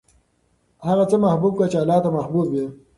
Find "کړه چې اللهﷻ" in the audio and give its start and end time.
1.57-2.03